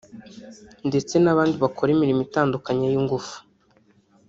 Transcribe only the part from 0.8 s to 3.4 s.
ndetse n’abandi bakora imirimo itandukanye y’ ingufu